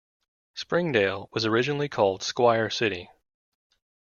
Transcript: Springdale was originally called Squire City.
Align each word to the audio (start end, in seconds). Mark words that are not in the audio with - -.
Springdale 0.55 1.29
was 1.31 1.45
originally 1.45 1.87
called 1.87 2.23
Squire 2.23 2.71
City. 2.71 3.07